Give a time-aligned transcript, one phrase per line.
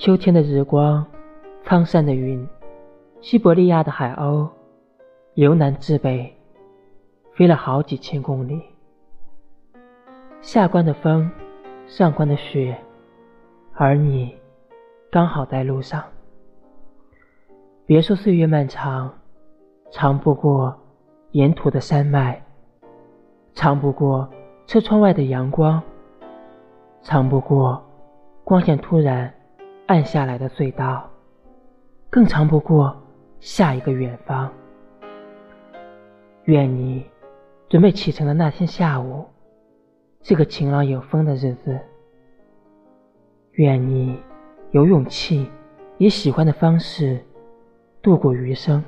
[0.00, 1.04] 秋天的日光，
[1.62, 2.48] 苍山的云，
[3.20, 4.48] 西伯利亚的海鸥，
[5.34, 6.34] 由南至北，
[7.34, 8.62] 飞了好几千公里。
[10.40, 11.30] 下关的风，
[11.86, 12.74] 上关的雪，
[13.74, 14.34] 而你
[15.10, 16.02] 刚好在路上。
[17.84, 19.12] 别说岁月漫长，
[19.90, 20.74] 长不过
[21.32, 22.42] 沿途的山脉，
[23.52, 24.26] 长不过
[24.66, 25.82] 车窗外的阳光，
[27.02, 27.78] 长不过
[28.44, 29.30] 光线突然
[29.90, 31.10] 暗下来的隧道，
[32.08, 32.96] 更长不过
[33.40, 34.48] 下一个远方。
[36.44, 37.04] 愿你
[37.68, 39.26] 准备启程的那天下午。
[40.22, 41.76] 是个晴朗有风的日子。
[43.54, 44.16] 愿你
[44.70, 45.50] 有勇气，
[45.98, 47.18] 以喜欢的方式
[48.00, 48.84] 度过余生。